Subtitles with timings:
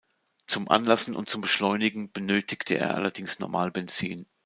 [0.47, 4.25] Zum Anlassen und zum Beschleunigen benötigte er allerdings Normalbenzin.